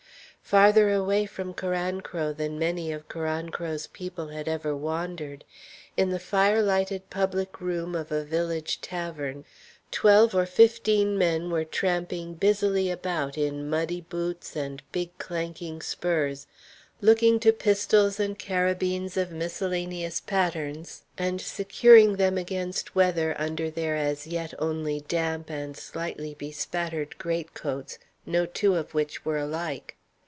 [0.43, 5.45] Farther away from Carancro than many of Carancro's people had ever wandered,
[5.95, 9.45] in the fire lighted public room of a village tavern,
[9.91, 16.47] twelve or fifteen men were tramping busily about, in muddy boots and big clanking spurs,
[16.99, 23.95] looking to pistols and carbines of miscellaneous patterns, and securing them against weather under their
[23.95, 29.95] as yet only damp and slightly bespattered great coats, no two of which were alike.